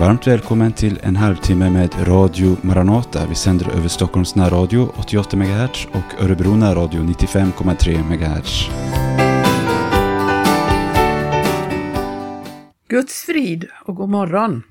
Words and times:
Varmt 0.00 0.26
välkommen 0.26 0.72
till 0.72 0.98
en 1.02 1.16
halvtimme 1.16 1.70
med 1.70 2.08
Radio 2.08 2.56
Maranata. 2.62 3.26
Vi 3.26 3.34
sänder 3.34 3.70
över 3.70 3.88
Stockholms 3.88 4.34
närradio 4.34 4.92
88 4.96 5.36
MHz 5.36 5.86
och 5.92 6.22
Örebro 6.24 6.56
närradio 6.56 7.00
95,3 7.00 8.02
MHz. 8.02 8.68
Guds 12.88 13.22
frid 13.22 13.66
och 13.84 13.94
god 13.94 14.08
morgon. 14.08 14.62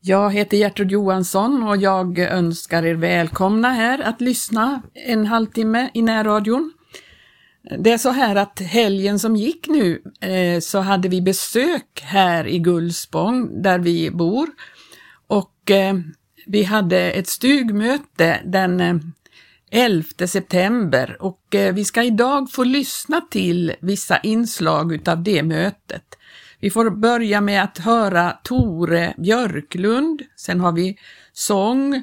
Jag 0.00 0.32
heter 0.32 0.56
Gertrud 0.56 0.90
Johansson 0.90 1.62
och 1.62 1.76
jag 1.76 2.18
önskar 2.18 2.82
er 2.86 2.94
välkomna 2.94 3.68
här 3.70 3.98
att 3.98 4.20
lyssna 4.20 4.82
en 4.94 5.26
halvtimme 5.26 5.90
i 5.94 6.02
närradion. 6.02 6.72
Det 7.78 7.92
är 7.92 7.98
så 7.98 8.10
här 8.10 8.36
att 8.36 8.60
helgen 8.60 9.18
som 9.18 9.36
gick 9.36 9.68
nu 9.68 10.02
eh, 10.20 10.60
så 10.60 10.78
hade 10.78 11.08
vi 11.08 11.22
besök 11.22 12.02
här 12.02 12.46
i 12.46 12.58
Gullspång 12.58 13.62
där 13.62 13.78
vi 13.78 14.10
bor. 14.10 14.48
Och 15.26 15.70
eh, 15.70 15.94
vi 16.46 16.62
hade 16.62 17.12
ett 17.12 17.28
stugmöte 17.28 18.40
den 18.44 18.80
eh, 18.80 18.96
11 19.70 20.26
september. 20.26 21.16
Och 21.20 21.54
eh, 21.54 21.74
vi 21.74 21.84
ska 21.84 22.02
idag 22.02 22.50
få 22.50 22.64
lyssna 22.64 23.20
till 23.20 23.74
vissa 23.80 24.18
inslag 24.18 24.92
utav 24.92 25.22
det 25.22 25.42
mötet. 25.42 26.18
Vi 26.60 26.70
får 26.70 26.90
börja 26.90 27.40
med 27.40 27.62
att 27.62 27.78
höra 27.78 28.30
Tore 28.30 29.14
Björklund, 29.18 30.22
sen 30.36 30.60
har 30.60 30.72
vi 30.72 30.98
sång 31.32 32.02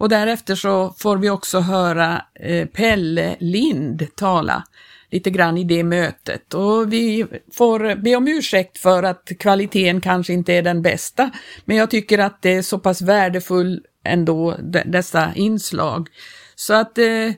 och 0.00 0.08
därefter 0.08 0.54
så 0.54 0.94
får 0.98 1.16
vi 1.16 1.30
också 1.30 1.60
höra 1.60 2.24
eh, 2.34 2.66
Pelle 2.66 3.36
Lind 3.40 4.06
tala 4.16 4.64
lite 5.10 5.30
grann 5.30 5.58
i 5.58 5.64
det 5.64 5.84
mötet 5.84 6.54
och 6.54 6.92
vi 6.92 7.26
får 7.52 7.94
be 7.94 8.16
om 8.16 8.28
ursäkt 8.28 8.78
för 8.78 9.02
att 9.02 9.28
kvaliteten 9.38 10.00
kanske 10.00 10.32
inte 10.32 10.52
är 10.52 10.62
den 10.62 10.82
bästa, 10.82 11.30
men 11.64 11.76
jag 11.76 11.90
tycker 11.90 12.18
att 12.18 12.42
det 12.42 12.54
är 12.54 12.62
så 12.62 12.78
pass 12.78 13.02
värdefull 13.02 13.80
ändå, 14.04 14.56
dessa 14.84 15.34
inslag. 15.34 16.08
Så 16.54 16.74
att 16.74 16.98
eh, 16.98 17.32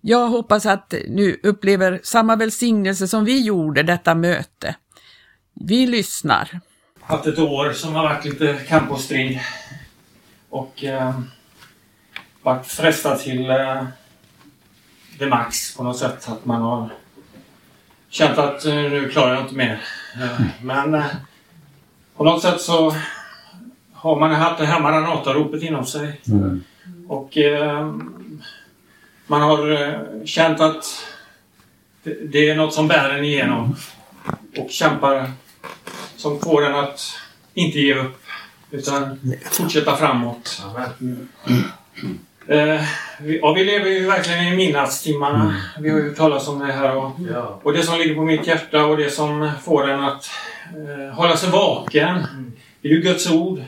jag 0.00 0.28
hoppas 0.28 0.66
att 0.66 0.94
nu 1.08 1.40
upplever 1.42 2.00
samma 2.02 2.36
välsignelse 2.36 3.08
som 3.08 3.24
vi 3.24 3.40
gjorde 3.44 3.82
detta 3.82 4.14
möte. 4.14 4.74
Vi 5.54 5.86
lyssnar. 5.86 6.60
Haft 7.00 7.26
ett 7.26 7.38
år 7.38 7.72
som 7.72 7.94
har 7.94 8.02
varit 8.02 8.24
lite 8.24 8.58
kamp 8.68 8.90
och 8.90 9.00
strid. 9.00 9.40
Och 10.50 10.84
eh, 10.84 11.20
varit 12.44 12.66
frestad 12.66 13.18
till 13.18 13.50
eh, 13.50 13.84
det 15.18 15.26
max 15.26 15.76
på 15.76 15.82
något 15.82 15.98
sätt. 15.98 16.28
Att 16.28 16.44
man 16.44 16.62
har 16.62 16.88
känt 18.08 18.38
att 18.38 18.64
eh, 18.64 18.74
nu 18.74 19.08
klarar 19.08 19.34
jag 19.34 19.42
inte 19.42 19.54
mer. 19.54 19.80
Eh, 20.22 20.40
men 20.62 20.94
eh, 20.94 21.04
på 22.16 22.24
något 22.24 22.42
sätt 22.42 22.60
så 22.60 22.94
har 23.92 24.20
man 24.20 24.30
haft 24.30 24.58
det 24.58 24.66
här 24.66 24.80
Maranata-ropet 24.80 25.62
inom 25.62 25.86
sig. 25.86 26.20
Mm. 26.28 26.64
Och 27.08 27.38
eh, 27.38 27.94
man 29.26 29.42
har 29.42 29.72
eh, 29.72 30.24
känt 30.24 30.60
att 30.60 30.84
det, 32.02 32.14
det 32.32 32.50
är 32.50 32.56
något 32.56 32.74
som 32.74 32.88
bär 32.88 33.10
en 33.10 33.24
igenom. 33.24 33.76
Och 34.58 34.70
kämpar 34.70 35.32
som 36.16 36.40
får 36.40 36.66
en 36.66 36.74
att 36.74 37.00
inte 37.54 37.78
ge 37.78 37.94
upp 37.94 38.22
utan 38.70 39.20
fortsätta 39.50 39.96
framåt. 39.96 40.62
Eh, 42.48 42.80
vi, 43.20 43.38
ja, 43.38 43.52
vi 43.52 43.64
lever 43.64 43.90
ju 43.90 44.06
verkligen 44.06 44.44
i 44.44 44.56
midnattstimmarna. 44.56 45.42
Mm. 45.42 45.54
Vi 45.80 45.90
har 45.90 45.98
ju 45.98 46.14
talas 46.14 46.48
om 46.48 46.58
det 46.58 46.72
här. 46.72 46.96
Och, 46.96 47.10
ja. 47.32 47.60
och 47.62 47.72
det 47.72 47.82
som 47.82 47.98
ligger 47.98 48.14
på 48.14 48.22
mitt 48.22 48.46
hjärta 48.46 48.84
och 48.84 48.96
det 48.96 49.10
som 49.10 49.50
får 49.64 49.90
en 49.90 50.04
att 50.04 50.30
eh, 50.74 51.14
hålla 51.14 51.36
sig 51.36 51.50
vaken. 51.50 52.08
Mm. 52.08 52.52
Det 52.82 52.88
är 52.88 52.92
ju 52.92 53.00
Guds 53.00 53.30
ord. 53.30 53.62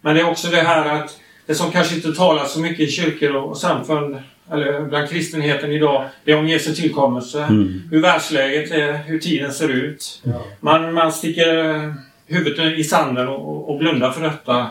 Men 0.00 0.14
det 0.14 0.20
är 0.20 0.30
också 0.30 0.48
det 0.48 0.62
här 0.62 1.02
att 1.02 1.18
det 1.46 1.54
som 1.54 1.70
kanske 1.70 1.94
inte 1.94 2.12
talas 2.12 2.52
så 2.52 2.60
mycket 2.60 2.80
i 2.80 2.90
kyrkor 2.90 3.36
och 3.36 3.58
samfund 3.58 4.22
eller 4.52 4.80
bland 4.80 5.08
kristenheten 5.08 5.72
idag, 5.72 6.04
det 6.24 6.32
är 6.32 6.38
om 6.38 6.48
Jesu 6.48 6.74
tillkommelse. 6.74 7.42
Mm. 7.42 7.82
Hur 7.90 8.00
världsläget 8.00 8.70
är, 8.70 8.92
hur 8.92 9.18
tiden 9.18 9.52
ser 9.52 9.68
ut. 9.68 10.22
Ja. 10.24 10.42
Man, 10.60 10.94
man 10.94 11.12
sticker 11.12 11.94
huvudet 12.26 12.78
i 12.78 12.84
sanden 12.84 13.28
och, 13.28 13.70
och 13.70 13.78
blundar 13.78 14.10
för 14.10 14.22
detta. 14.22 14.70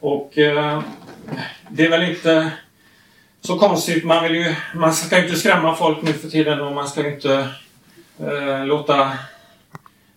Och 0.00 0.38
eh, 0.38 0.82
det 1.68 1.84
är 1.84 1.90
väl 1.90 2.10
inte 2.10 2.50
så 3.46 3.58
konstigt. 3.58 4.04
Man, 4.04 4.22
vill 4.22 4.34
ju, 4.34 4.54
man 4.74 4.94
ska 4.94 5.24
inte 5.24 5.36
skrämma 5.36 5.76
folk 5.76 6.02
nu 6.02 6.12
för 6.12 6.28
tiden 6.28 6.60
och 6.60 6.72
man 6.72 6.88
ska 6.88 7.08
inte 7.08 7.48
eh, 8.20 8.66
låta... 8.66 9.02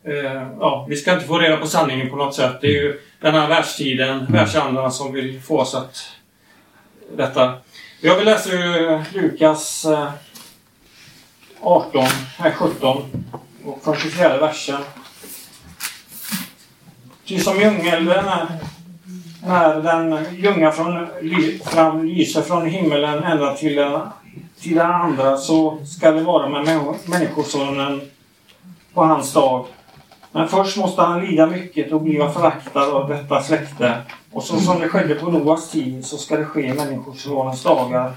Eh, 0.04 0.48
ja, 0.60 0.86
vi 0.90 0.96
ska 0.96 1.14
inte 1.14 1.26
få 1.26 1.40
reda 1.40 1.58
på 1.58 1.68
sanningen 1.68 2.10
på 2.10 2.16
något 2.16 2.36
sätt. 2.36 2.62
Det 2.62 2.68
är 2.68 2.72
ju 2.72 3.02
den 3.20 3.34
här 3.34 3.48
världstiden, 3.48 4.20
mm. 4.20 4.32
världsandarna 4.32 4.92
som 4.92 5.14
vill 5.14 5.42
få 5.42 5.60
oss 5.60 5.76
att... 5.76 6.12
Detta. 7.18 7.54
Jag 8.02 8.16
vill 8.16 8.26
läsa 8.26 8.50
ur 8.50 9.04
Lukas 9.14 9.86
eh, 9.86 10.10
18, 11.62 12.06
här 12.38 12.52
17 12.52 13.26
och 13.66 13.84
från 13.84 13.96
24 13.96 14.38
versen. 14.38 14.82
Ty 17.26 17.40
som 17.40 17.62
ljungelden 17.62 18.26
är 18.26 18.48
när 19.48 19.82
den 19.82 20.26
ljunga 20.36 20.72
från, 20.72 21.08
fram 21.64 22.06
lyser 22.06 22.42
från 22.42 22.66
himmelen 22.66 23.24
ända 23.24 23.54
till 23.54 23.76
den, 23.76 24.02
till 24.62 24.76
den 24.76 24.92
andra 24.92 25.38
så 25.38 25.78
ska 25.86 26.12
det 26.12 26.22
vara 26.22 26.50
med 26.50 26.80
Människosonen 27.06 28.02
på 28.94 29.04
hans 29.04 29.34
dag. 29.34 29.66
Men 30.32 30.48
först 30.48 30.78
måste 30.78 31.02
han 31.02 31.26
lida 31.26 31.48
mycket 31.48 31.92
och 31.92 32.02
bliva 32.02 32.32
föraktad 32.32 32.94
av 32.94 33.10
detta 33.10 33.42
släkte. 33.42 33.98
Och 34.32 34.44
så 34.44 34.60
som 34.60 34.80
det 34.80 34.90
skedde 34.90 35.16
på 35.16 35.32
Noas 35.32 35.72
tid 35.72 36.06
så 36.06 36.18
ska 36.18 36.38
det 36.38 36.46
ske 36.46 36.68
i 36.68 36.74
Människosonens 36.74 37.64
dagar. 37.64 38.14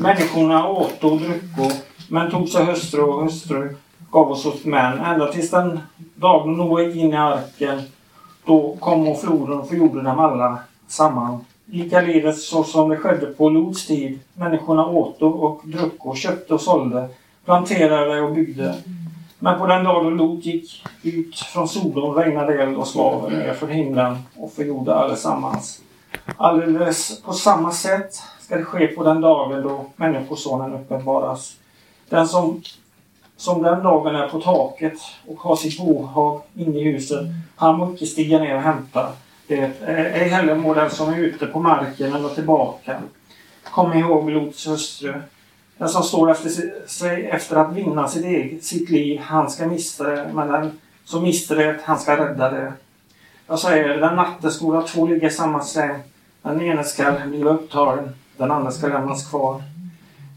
Människorna 0.00 0.68
åt 0.68 1.04
och 1.04 1.20
drucko, 1.20 1.70
men 2.08 2.30
tog 2.30 2.48
sig 2.48 2.64
hustru 2.64 3.02
och 3.02 3.22
hustru 3.22 3.76
gav 4.10 4.30
oss 4.30 4.46
åt 4.46 4.64
män, 4.64 4.98
ända 4.98 5.32
tills 5.32 5.50
den 5.50 5.80
dag 6.14 6.48
Noa 6.48 6.82
gick 6.82 6.96
in 6.96 7.12
i 7.12 7.16
arken 7.16 7.82
då 8.44 8.76
kom 8.80 9.16
floden 9.16 9.58
och 9.58 9.68
förgjorde 9.68 10.02
dem 10.02 10.18
alla 10.18 10.58
samman. 10.88 11.44
Likaledes 11.66 12.48
så 12.48 12.64
som 12.64 12.88
det 12.88 12.96
skedde 12.96 13.26
på 13.26 13.48
Lots 13.48 13.86
tid. 13.86 14.18
Människorna 14.34 14.86
åt 14.86 15.22
och 15.22 15.60
druck 15.64 16.16
köpte 16.16 16.54
och 16.54 16.60
sålde, 16.60 17.08
planterade 17.44 18.20
och 18.20 18.34
byggde. 18.34 18.74
Men 19.38 19.58
på 19.58 19.66
den 19.66 19.84
dagen 19.84 20.16
Lot 20.16 20.44
gick 20.46 20.84
ut 21.02 21.38
från 21.38 21.68
Sodom 21.68 22.14
regnade 22.14 22.62
eld 22.62 22.76
och 22.76 22.86
svavel 22.86 23.38
ner 23.38 23.54
från 23.54 23.70
himlen 23.70 24.18
och 24.36 24.52
förgjorde 24.52 24.94
allesammans. 24.94 25.82
Alldeles 26.36 27.22
på 27.22 27.32
samma 27.32 27.72
sätt 27.72 28.22
ska 28.40 28.56
det 28.56 28.64
ske 28.64 28.86
på 28.86 29.04
den 29.04 29.20
dagen 29.20 29.62
då 29.62 29.84
Människosonen 29.96 30.74
uppenbaras. 30.74 31.56
Den 32.08 32.28
som 32.28 32.62
som 33.40 33.62
den 33.62 33.82
dagen 33.82 34.16
är 34.16 34.28
på 34.28 34.40
taket 34.40 34.98
och 35.26 35.40
har 35.40 35.56
sitt 35.56 35.78
bohag 35.78 36.42
inne 36.54 36.78
i 36.78 36.84
huset, 36.84 37.26
han 37.56 37.78
må 37.78 37.90
inte 37.90 38.06
stiga 38.06 38.38
ner 38.38 38.54
och 38.54 38.62
hämta 38.62 39.12
det. 39.46 39.70
Ej 39.86 40.28
heller 40.28 40.54
må 40.54 40.74
den 40.74 40.90
som 40.90 41.12
är 41.12 41.18
ute 41.18 41.46
på 41.46 41.60
marken 41.60 42.14
eller 42.14 42.28
tillbaka. 42.28 43.00
Kom 43.64 43.92
ihåg 43.92 44.30
Lots 44.30 44.66
hustru. 44.66 45.14
Den 45.78 45.88
som 45.88 46.02
står 46.02 46.30
efter 46.30 46.50
sig 46.86 47.26
efter 47.26 47.56
att 47.56 47.72
vinna 47.72 48.08
sitt, 48.08 48.24
eget, 48.24 48.64
sitt 48.64 48.90
liv, 48.90 49.20
han 49.20 49.50
ska 49.50 49.66
mista 49.66 50.04
det. 50.04 50.30
Men 50.34 50.48
den 50.48 50.80
som 51.04 51.22
mister 51.22 51.56
det, 51.56 51.80
han 51.84 51.98
ska 51.98 52.16
rädda 52.16 52.50
det. 52.50 52.72
Jag 53.46 53.58
säger, 53.58 54.00
den 54.00 54.16
natten 54.16 54.50
skola 54.50 54.82
två 54.82 55.06
ligga 55.06 55.28
i 55.28 55.30
samma 55.30 55.62
säng. 55.62 56.00
Den 56.42 56.62
ene 56.62 56.84
ska 56.84 57.12
bli 57.26 57.44
upptagen, 57.44 58.14
den 58.36 58.50
andra 58.50 58.70
ska 58.70 58.88
lämnas 58.88 59.30
kvar. 59.30 59.62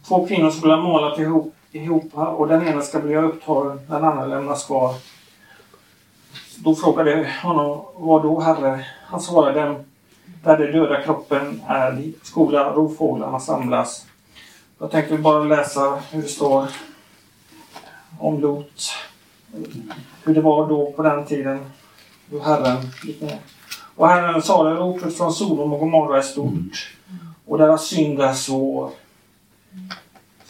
Två 0.08 0.28
kvinnor 0.28 0.50
skulle 0.50 0.74
ha 0.74 0.82
målat 0.82 1.20
ihop 1.20 1.53
ihop 1.74 2.14
och 2.14 2.48
den 2.48 2.68
ena 2.68 2.82
ska 2.82 3.00
bli 3.00 3.16
upptagen, 3.16 3.80
den 3.88 4.04
andra 4.04 4.26
lämnas 4.26 4.66
kvar. 4.66 4.96
Då 6.58 6.76
frågade 6.76 7.12
jag 7.12 7.50
honom, 7.50 7.86
vad 7.96 8.24
då 8.24 8.40
herre? 8.40 8.86
Han 9.06 9.22
svarade, 9.22 9.84
där 10.44 10.58
den 10.58 10.72
döda 10.72 11.02
kroppen 11.02 11.62
är, 11.68 12.12
skola 12.24 12.74
rovfåglarna 12.74 13.40
samlas. 13.40 14.06
Jag 14.80 14.92
tänkte 14.92 15.18
bara 15.18 15.44
läsa 15.44 16.02
hur 16.12 16.22
det 16.22 16.28
står 16.28 16.68
om 18.20 18.42
Lot. 18.42 18.94
Hur 20.24 20.34
det 20.34 20.42
var 20.42 20.70
då 20.70 20.92
på 20.92 21.04
den 21.04 21.26
tiden. 21.26 21.66
Hur 22.30 22.40
Herren 22.40 22.78
gick 23.04 23.22
ner. 23.22 23.40
Och 23.96 24.08
Herren 24.08 24.42
sa 24.42 24.64
det, 24.64 24.76
ropet 24.76 25.18
från 25.18 25.34
Sodom 25.34 25.74
och 25.74 25.80
Gomorra 25.80 26.18
är 26.18 26.22
stort. 26.22 26.96
Och 27.46 27.58
deras 27.58 27.88
synd 27.88 28.22
är 28.22 28.34
svår. 28.34 28.92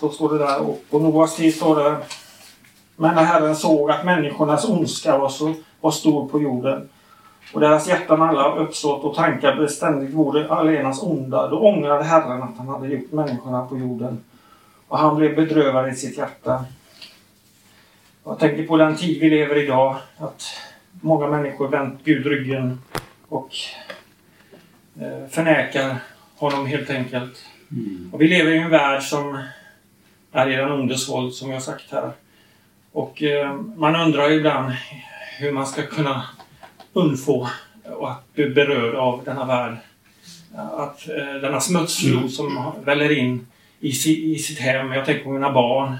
Så 0.03 0.09
står 0.09 0.33
det 0.33 0.38
där. 0.38 0.61
Och 0.61 0.83
på 0.89 1.00
Noas 1.00 1.35
tid 1.35 1.55
står 1.55 1.83
det 1.83 1.97
Men 2.95 3.15
när 3.15 3.23
Herren 3.23 3.55
såg 3.55 3.91
att 3.91 4.05
människornas 4.05 4.69
ondska 4.69 5.17
var, 5.17 5.29
så, 5.29 5.53
var 5.81 5.91
stor 5.91 6.29
på 6.29 6.41
jorden 6.41 6.89
och 7.53 7.61
deras 7.61 7.88
hjärtan 7.88 8.21
alla 8.21 8.55
uppsåt 8.55 9.03
och 9.03 9.15
tankar 9.15 9.55
beständigt 9.55 10.13
vore 10.13 10.50
allenast 10.50 11.03
onda. 11.03 11.47
Då 11.47 11.59
ångrade 11.59 12.03
Herren 12.03 12.44
att 12.44 12.57
han 12.57 12.67
hade 12.67 12.88
gjort 12.88 13.11
människorna 13.11 13.65
på 13.65 13.77
jorden. 13.77 14.23
Och 14.88 14.97
han 14.97 15.15
blev 15.15 15.35
bedrövad 15.35 15.89
i 15.89 15.95
sitt 15.95 16.17
hjärta. 16.17 16.65
Jag 18.23 18.39
tänker 18.39 18.67
på 18.67 18.77
den 18.77 18.95
tid 18.95 19.21
vi 19.21 19.29
lever 19.29 19.63
idag. 19.63 19.95
Att 20.17 20.44
många 21.01 21.27
människor 21.27 21.67
vänt 21.67 22.00
Gud 22.03 22.25
ryggen 22.25 22.81
och 23.29 23.50
eh, 25.00 25.29
förnekar 25.29 25.95
honom 26.35 26.65
helt 26.65 26.89
enkelt. 26.89 27.45
Och 28.11 28.21
vi 28.21 28.27
lever 28.27 28.51
i 28.51 28.57
en 28.57 28.69
värld 28.69 29.03
som 29.03 29.44
är 30.33 30.71
ondes 30.71 31.09
våld, 31.09 31.33
som 31.33 31.51
jag 31.51 31.63
sagt 31.63 31.91
här. 31.91 32.12
Och 32.91 33.24
eh, 33.24 33.53
man 33.53 33.95
undrar 33.95 34.31
ibland 34.31 34.71
hur 35.39 35.51
man 35.51 35.68
ska 35.68 35.81
kunna 35.81 36.24
undfå 36.94 37.47
och 37.83 38.12
att 38.12 38.33
bli 38.33 38.50
berörd 38.50 38.95
av 38.95 39.24
denna 39.24 39.45
värld. 39.45 39.77
Att 40.56 41.09
eh, 41.09 41.41
denna 41.41 41.59
smutsflod 41.59 42.31
som 42.31 42.71
väller 42.83 43.18
in 43.18 43.47
i, 43.80 43.91
si, 43.91 44.33
i 44.33 44.39
sitt 44.39 44.59
hem. 44.59 44.91
Jag 44.91 45.06
tänker 45.06 45.24
på 45.24 45.30
mina 45.30 45.53
barn. 45.53 45.97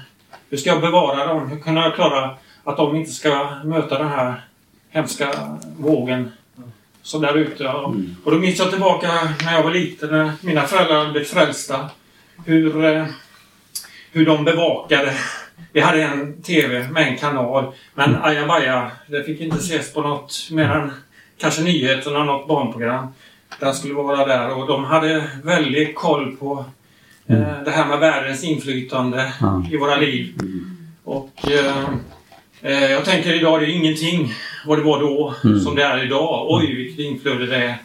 Hur 0.50 0.56
ska 0.56 0.70
jag 0.70 0.80
bevara 0.80 1.26
dem? 1.26 1.48
Hur 1.48 1.60
kan 1.60 1.76
jag 1.76 1.94
klara 1.94 2.36
att 2.64 2.76
de 2.76 2.96
inte 2.96 3.10
ska 3.10 3.50
möta 3.64 3.98
den 3.98 4.08
här 4.08 4.44
hemska 4.90 5.58
vågen 5.78 6.30
som 7.02 7.22
där 7.22 7.36
ute. 7.36 7.68
Mm. 7.68 8.16
Och 8.24 8.30
då 8.30 8.38
minns 8.38 8.58
jag 8.58 8.70
tillbaka 8.70 9.08
när 9.44 9.52
jag 9.52 9.62
var 9.62 9.70
liten, 9.70 10.10
när 10.10 10.32
mina 10.40 10.62
föräldrar 10.62 11.12
blev 11.12 11.24
frälsta. 11.24 11.90
Hur, 12.44 12.84
eh, 12.84 13.06
hur 14.14 14.26
de 14.26 14.44
bevakade. 14.44 15.12
Vi 15.72 15.80
hade 15.80 16.02
en 16.02 16.42
TV 16.42 16.88
med 16.88 17.08
en 17.08 17.16
kanal. 17.16 17.72
Men 17.94 18.10
mm. 18.10 18.22
ajabaja, 18.22 18.90
det 19.06 19.24
fick 19.24 19.40
inte 19.40 19.56
ses 19.56 19.94
på 19.94 20.02
något 20.02 20.48
mer 20.50 20.70
än 20.70 20.90
kanske 21.38 21.62
nyheterna, 21.62 22.24
något 22.24 22.48
barnprogram. 22.48 23.06
Den 23.60 23.74
skulle 23.74 23.94
vara 23.94 24.26
där 24.26 24.58
och 24.58 24.66
de 24.66 24.84
hade 24.84 25.24
väldigt 25.42 25.94
koll 25.94 26.36
på 26.36 26.64
eh, 27.26 27.36
mm. 27.36 27.64
det 27.64 27.70
här 27.70 27.86
med 27.86 27.98
världens 27.98 28.44
inflytande 28.44 29.32
mm. 29.42 29.66
i 29.72 29.76
våra 29.76 29.96
liv. 29.96 30.34
Och 31.04 31.50
eh, 31.50 31.88
Eh, 32.64 32.90
jag 32.90 33.04
tänker 33.04 33.34
idag, 33.34 33.60
det 33.60 33.66
är 33.66 33.76
ingenting 33.76 34.32
vad 34.66 34.78
det 34.78 34.84
var 34.84 35.00
då 35.00 35.34
mm. 35.44 35.60
som 35.60 35.74
det 35.74 35.82
är 35.82 36.04
idag. 36.04 36.46
Oj, 36.48 36.74
vilket 36.74 36.98
inflöde 36.98 37.46
det 37.46 37.56
är. 37.56 37.76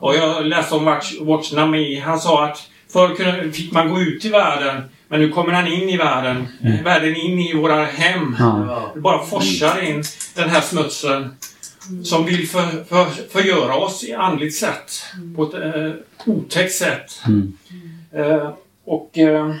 Och 0.00 0.14
jag 0.16 0.46
läste 0.46 0.74
om 0.74 0.84
Watch, 0.84 1.12
Watch 1.20 1.52
Nami. 1.52 2.00
Han 2.00 2.18
sa 2.18 2.44
att 2.44 2.68
förr 2.92 3.52
fick 3.52 3.72
man 3.72 3.90
gå 3.90 4.00
ut 4.00 4.24
i 4.24 4.28
världen 4.28 4.82
men 5.08 5.20
nu 5.20 5.28
kommer 5.28 5.52
han 5.52 5.66
in 5.66 5.88
i 5.88 5.96
världen. 5.96 6.48
Mm. 6.62 6.84
Världen 6.84 7.16
in 7.16 7.38
i 7.38 7.54
våra 7.54 7.84
hem. 7.84 8.36
Ja. 8.38 8.90
Det 8.94 9.00
bara 9.00 9.26
forsar 9.26 9.82
in 9.82 10.02
den 10.34 10.48
här 10.48 10.60
smutsen 10.60 11.36
som 12.04 12.26
vill 12.26 12.48
för, 12.48 12.84
för, 12.84 13.04
förgöra 13.32 13.74
oss 13.74 14.04
i 14.04 14.12
andligt 14.12 14.56
sätt. 14.56 15.02
På 15.36 15.42
ett 15.42 15.54
eh, 15.54 15.92
otäckt 16.26 16.74
sätt. 16.74 17.22
Mm. 17.26 17.52
Eh, 18.12 18.50
och 18.84 19.18
eh, 19.18 19.54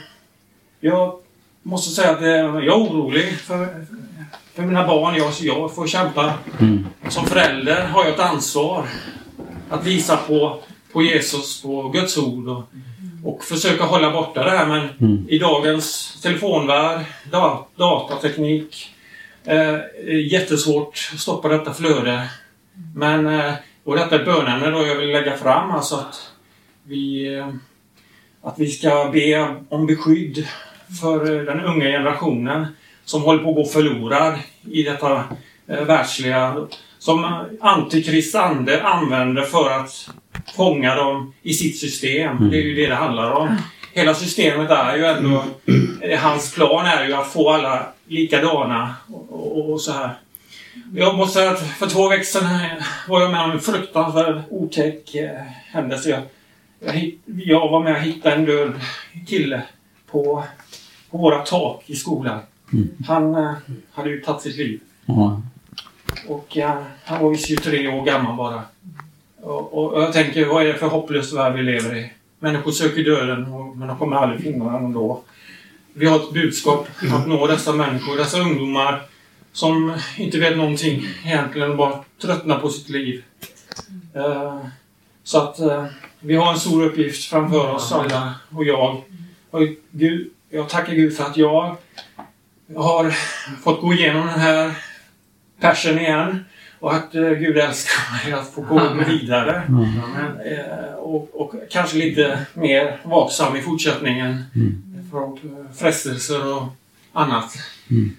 jag 0.80 1.18
måste 1.62 1.94
säga 1.94 2.10
att 2.10 2.22
eh, 2.22 2.28
jag 2.28 2.64
är 2.64 2.72
orolig 2.72 3.38
för, 3.38 3.86
för 4.54 4.62
mina 4.62 4.86
barn. 4.86 5.16
Jag, 5.16 5.32
jag 5.40 5.74
får 5.74 5.86
kämpa. 5.86 6.34
Mm. 6.60 6.86
Som 7.08 7.26
förälder 7.26 7.86
har 7.86 8.04
jag 8.04 8.14
ett 8.14 8.20
ansvar 8.20 8.86
att 9.70 9.86
visa 9.86 10.16
på, 10.16 10.60
på 10.92 11.02
Jesus, 11.02 11.62
på 11.62 11.88
Guds 11.88 12.18
ord 12.18 12.48
och, 12.48 12.62
och 13.24 13.44
försöka 13.44 13.84
hålla 13.84 14.10
borta 14.10 14.44
det 14.44 14.50
här. 14.50 14.66
Men 14.66 14.88
mm. 15.00 15.26
i 15.28 15.38
dagens 15.38 16.18
telefonvärld, 16.22 17.04
dat 17.30 17.68
datateknik, 17.76 18.90
eh, 19.44 19.78
jättesvårt 20.32 21.10
att 21.12 21.20
stoppa 21.20 21.48
detta 21.48 21.74
flöde. 21.74 22.28
Men, 22.94 23.26
eh, 23.26 23.52
och 23.84 23.96
detta 23.96 24.20
är 24.20 24.24
bönämne 24.24 24.70
då 24.70 24.86
jag 24.86 24.96
vill 24.96 25.12
lägga 25.12 25.36
fram, 25.36 25.70
alltså 25.70 25.94
att 25.94 26.30
vi, 26.82 27.34
eh, 27.36 27.48
att 28.42 28.54
vi 28.58 28.66
ska 28.66 29.10
be 29.12 29.54
om 29.68 29.86
beskydd 29.86 30.46
för 31.00 31.44
den 31.44 31.60
unga 31.60 31.84
generationen 31.84 32.66
som 33.04 33.22
håller 33.22 33.42
på 33.42 33.48
att 33.48 33.56
gå 33.56 33.64
förlorad 33.64 34.38
i 34.70 34.82
detta 34.82 35.24
eh, 35.66 35.84
världsliga 35.84 36.66
som 36.98 37.44
Antikrist 37.60 38.34
ande 38.34 38.82
använder 38.82 39.42
för 39.42 39.70
att 39.70 40.10
fånga 40.56 40.94
dem 40.94 41.32
i 41.42 41.54
sitt 41.54 41.78
system. 41.78 42.36
Mm. 42.36 42.50
Det 42.50 42.56
är 42.56 42.62
ju 42.62 42.74
det 42.74 42.86
det 42.86 42.94
handlar 42.94 43.30
om. 43.30 43.56
Hela 43.92 44.14
systemet 44.14 44.70
är 44.70 44.96
ju 44.96 45.04
ändå... 45.04 45.44
Mm. 45.66 46.18
Hans 46.18 46.54
plan 46.54 46.86
är 46.86 47.04
ju 47.06 47.14
att 47.14 47.32
få 47.32 47.50
alla 47.50 47.86
likadana 48.06 48.94
och, 49.08 49.32
och, 49.32 49.72
och 49.72 49.80
så 49.80 49.92
här. 49.92 50.10
Jag 50.94 51.16
måste 51.16 51.38
säga 51.38 51.50
att 51.50 51.60
för 51.60 51.86
två 51.86 52.08
veckor 52.08 52.24
sedan 52.24 52.58
var 53.08 53.20
jag 53.20 53.30
med 53.30 53.44
om 53.44 53.50
en 53.50 53.60
fruktansvärd 53.60 54.42
otäck 54.50 55.14
eh, 55.14 55.40
händelse. 55.66 56.10
Jag, 56.10 56.22
jag, 56.80 57.12
jag 57.26 57.68
var 57.68 57.82
med 57.82 57.96
och 57.96 58.02
hittade 58.02 58.36
en 58.36 58.44
död 58.44 58.72
kille 59.26 59.62
på, 60.10 60.44
på 61.10 61.18
våra 61.18 61.38
tak 61.38 61.82
i 61.86 61.96
skolan. 61.96 62.40
Mm. 62.72 62.88
Han 63.06 63.34
eh, 63.34 63.52
hade 63.92 64.10
ju 64.10 64.20
tagit 64.20 64.42
sitt 64.42 64.56
liv. 64.56 64.80
Mm. 65.06 65.42
Och 66.28 66.56
eh, 66.56 66.82
han 67.04 67.22
var 67.22 67.30
ju 67.30 67.38
23 67.38 67.88
år 67.88 68.04
gammal 68.04 68.36
bara. 68.36 68.62
Och, 69.44 69.94
och, 69.94 70.02
jag 70.02 70.12
tänker, 70.12 70.46
vad 70.46 70.62
är 70.62 70.66
det 70.66 70.78
för 70.78 70.86
hopplös 70.86 71.32
värld 71.32 71.56
vi 71.56 71.62
lever 71.62 71.96
i? 71.96 72.12
Människor 72.38 72.72
söker 72.72 73.04
döden, 73.04 73.52
och, 73.52 73.76
men 73.76 73.88
de 73.88 73.98
kommer 73.98 74.16
aldrig 74.16 74.40
finna 74.40 74.72
den 74.72 74.84
ändå. 74.84 75.22
Vi 75.92 76.06
har 76.06 76.16
ett 76.16 76.32
budskap 76.32 76.88
att 77.12 77.28
nå 77.28 77.46
dessa 77.46 77.72
människor, 77.72 78.16
dessa 78.16 78.40
ungdomar 78.40 79.02
som 79.52 79.98
inte 80.18 80.38
vet 80.38 80.56
någonting 80.56 81.06
egentligen, 81.24 81.76
bara 81.76 82.04
tröttnar 82.22 82.58
på 82.58 82.68
sitt 82.68 82.88
liv. 82.88 83.24
Uh, 84.16 84.66
så 85.22 85.38
att 85.38 85.60
uh, 85.60 85.84
vi 86.20 86.36
har 86.36 86.52
en 86.52 86.58
stor 86.58 86.84
uppgift 86.84 87.24
framför 87.24 87.70
oss 87.70 87.92
alla 87.92 88.34
och 88.50 88.64
jag. 88.64 89.02
Och 89.50 89.60
Gud, 89.90 90.30
jag 90.50 90.68
tackar 90.68 90.94
Gud 90.94 91.16
för 91.16 91.24
att 91.24 91.36
jag 91.36 91.76
jag 92.66 92.80
har 92.80 93.14
fått 93.62 93.80
gå 93.80 93.92
igenom 93.92 94.26
den 94.26 94.40
här 94.40 94.74
persen 95.60 95.98
igen 95.98 96.44
och 96.84 96.94
att 96.94 97.14
uh, 97.14 97.30
Gud 97.30 97.58
älskar 97.58 98.12
mig 98.12 98.32
att 98.32 98.48
få 98.48 98.60
gå 98.60 98.94
vidare. 99.06 99.62
Mm. 99.68 99.82
Uh, 99.82 100.94
och, 100.94 101.40
och, 101.40 101.54
kanske 101.70 101.96
lite 101.96 102.46
mer 102.54 103.00
vaksam 103.04 103.56
i 103.56 103.62
fortsättningen 103.62 104.44
mm. 104.54 104.82
för 105.10 105.38
frestelser 105.74 106.56
och 106.56 106.62
annat. 107.12 107.54
Mm. 107.90 108.10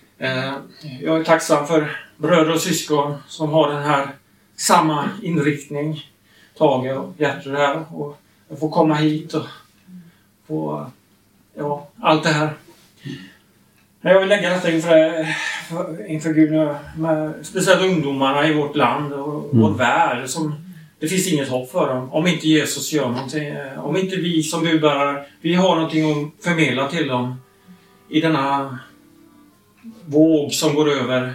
Jag 1.01 1.19
är 1.19 1.23
tacksam 1.23 1.67
för 1.67 1.99
bröder 2.17 2.53
och 2.53 2.61
syskon 2.61 3.15
som 3.27 3.49
har 3.49 3.73
den 3.73 3.83
här 3.83 4.07
samma 4.55 5.09
inriktning. 5.21 6.11
Tage 6.57 6.97
och 6.97 7.13
Gertrud 7.17 7.55
här. 7.55 7.95
Och 7.95 8.19
jag 8.49 8.59
får 8.59 8.69
komma 8.69 8.95
hit 8.95 9.33
och 9.33 9.45
få 10.47 10.91
ja, 11.57 11.87
allt 11.99 12.23
det 12.23 12.29
här. 12.29 12.53
Men 14.05 14.13
jag 14.13 14.19
vill 14.19 14.29
lägga 14.29 14.49
detta 14.49 14.71
inför, 14.71 15.27
inför 16.07 16.33
Gud 16.33 16.51
nu, 16.51 16.75
med 16.97 17.33
speciellt 17.41 17.81
ungdomarna 17.81 18.47
i 18.47 18.53
vårt 18.53 18.75
land 18.75 19.13
och 19.13 19.53
mm. 19.53 19.61
vår 19.61 19.69
värld. 19.69 20.29
Som, 20.29 20.55
det 20.99 21.07
finns 21.07 21.33
inget 21.33 21.49
hopp 21.49 21.71
för 21.71 21.93
dem 21.93 22.11
om 22.11 22.27
inte 22.27 22.47
Jesus 22.47 22.93
gör 22.93 23.09
någonting. 23.09 23.53
Om 23.77 23.97
inte 23.97 24.15
vi 24.15 24.43
som 24.43 24.63
budbärare, 24.63 25.25
vi 25.41 25.53
har 25.53 25.75
någonting 25.75 26.11
att 26.11 26.43
förmedla 26.43 26.87
till 26.87 27.07
dem 27.07 27.35
i 28.09 28.21
denna 28.21 28.79
våg 30.05 30.53
som 30.53 30.75
går 30.75 30.89
över 30.89 31.33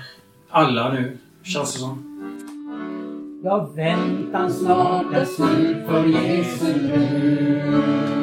alla 0.51 0.93
nu, 0.93 1.19
känns 1.43 1.73
det 1.73 1.79
som. 1.79 2.07
Jag 3.45 3.77
väntar 3.77 4.49
snart 4.49 5.15
är 5.15 5.25
slut 5.25 5.87
för 5.87 6.07
Jesu 6.07 6.89
brud 6.89 8.20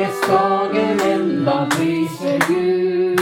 Arbetsdagen 0.00 1.00
ända 1.00 1.68
lyser 1.78 2.38
Gud. 2.48 3.20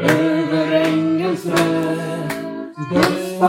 Över 0.00 0.72
ängens 0.72 1.46
röd 1.46 2.32
Guds 2.90 3.40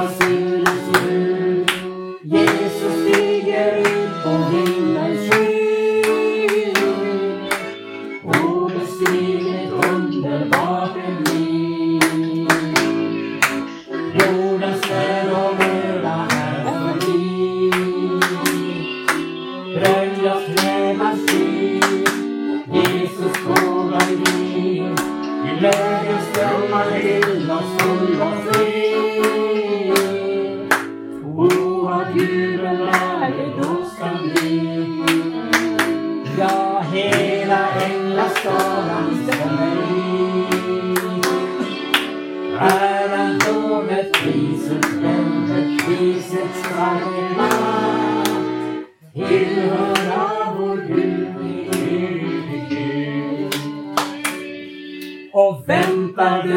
väntar 55.65 56.48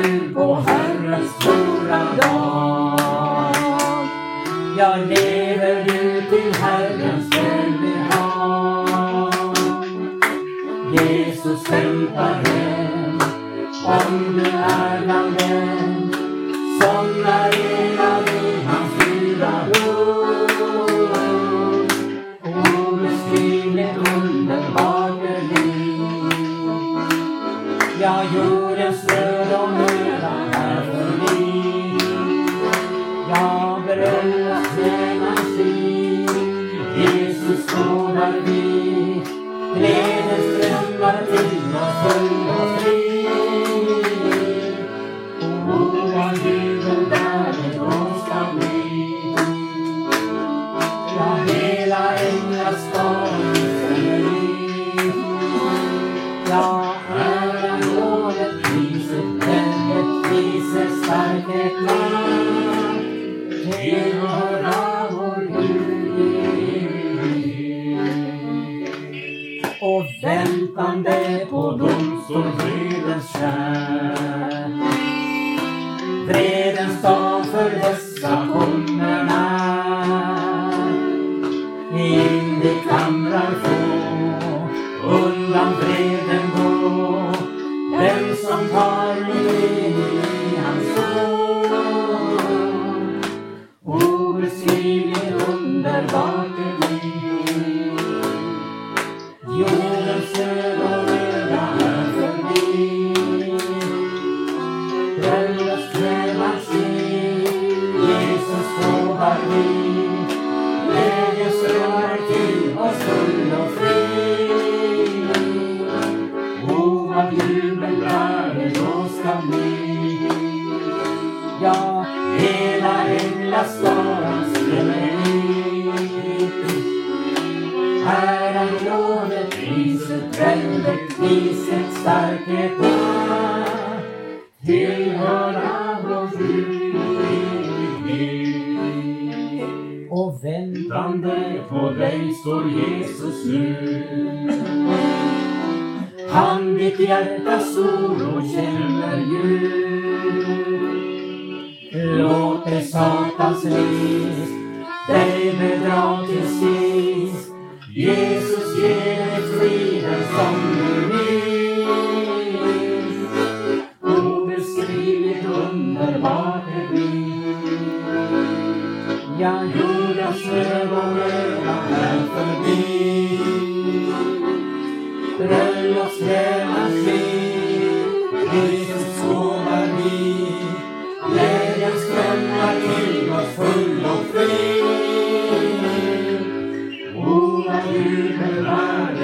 dig 155.46 155.58
bedra 155.58 156.26
till 156.26 156.48
sist. 156.48 157.50
Jesus 157.94 158.78
ger 158.80 159.16
dig 159.16 159.42
friden 159.58 160.22
som 160.36 160.54
du 160.78 161.05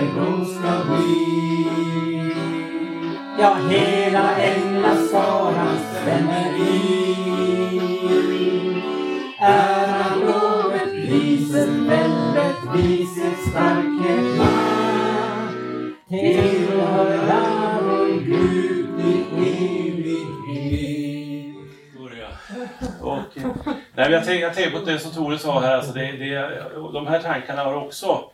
världen 0.03 0.39
då 0.39 0.45
ska 0.45 0.85
bli. 0.85 2.33
Ja, 3.39 3.55
hela 3.71 4.37
änglaskaran 4.37 5.77
stämmer 5.93 6.57
in. 6.57 7.83
Äran, 9.41 10.21
lovet, 10.21 10.91
priset, 10.91 11.69
väldet, 11.69 12.57
viset, 12.75 13.39
starkhet, 13.51 14.39
makt 14.39 14.73
tillhöra 16.09 17.41
vår 17.83 18.07
Gud 18.07 19.01
i 19.01 19.25
evighet. 19.89 21.57
Okay. 23.01 23.43
Eh, 23.43 23.51
nej, 23.95 24.13
jag, 24.13 24.25
tänker, 24.25 24.47
jag 24.47 24.55
tänker 24.55 24.79
på 24.79 24.85
det 24.85 24.99
som 24.99 25.11
Tore 25.11 25.39
sa 25.39 25.61
här, 25.61 25.77
alltså 25.77 25.93
det, 25.93 26.13
det, 26.13 26.63
de 26.93 27.07
här 27.07 27.19
tankarna 27.23 27.65
har 27.65 27.75
också 27.75 28.33